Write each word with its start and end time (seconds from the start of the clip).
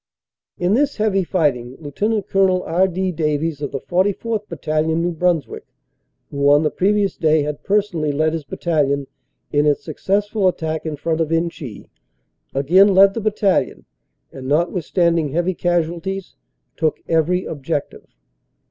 In 0.57 0.73
this 0.73 0.97
heavy 0.97 1.23
fighting 1.23 1.77
Lt. 1.79 2.27
Col. 2.27 2.63
R. 2.63 2.87
D. 2.87 3.11
Davies 3.11 3.61
of 3.61 3.71
the 3.71 3.79
44th. 3.79 4.47
Battalion, 4.49 4.99
New 4.99 5.11
Brunswick, 5.11 5.67
who 6.31 6.49
on 6.49 6.63
the 6.63 6.71
previous 6.71 7.15
day 7.17 7.43
had 7.43 7.61
per 7.63 7.83
sonally 7.83 8.11
led 8.11 8.33
his 8.33 8.43
battalion 8.43 9.05
in 9.51 9.67
its 9.67 9.83
successful 9.83 10.47
attack 10.47 10.87
in 10.87 10.95
front 10.95 11.21
of 11.21 11.31
Inchy, 11.31 11.87
again 12.51 12.87
led 12.95 13.13
the 13.13 13.21
battalion, 13.21 13.85
and 14.31 14.47
notwithstanding 14.47 15.29
heavy 15.29 15.53
casualties, 15.53 16.35
took 16.75 16.99
every 17.07 17.45
objective. 17.45 18.07